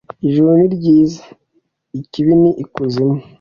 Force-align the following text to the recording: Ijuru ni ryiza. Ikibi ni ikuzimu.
Ijuru 0.27 0.49
ni 0.59 0.67
ryiza. 0.75 1.23
Ikibi 1.99 2.33
ni 2.41 2.51
ikuzimu. 2.63 3.19